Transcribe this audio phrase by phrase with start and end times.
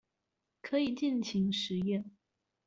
[0.63, 2.03] 可以盡情實驗